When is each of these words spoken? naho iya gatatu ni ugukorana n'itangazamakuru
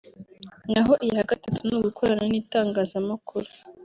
naho 0.71 0.93
iya 1.07 1.23
gatatu 1.29 1.59
ni 1.67 1.73
ugukorana 1.77 2.23
n'itangazamakuru 2.31 3.47